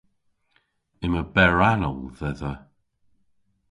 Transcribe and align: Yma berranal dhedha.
Yma 1.05 1.21
berranal 1.33 1.97
dhedha. 2.17 2.53